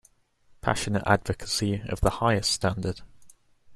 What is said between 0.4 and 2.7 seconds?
Passionate advocacy of the highest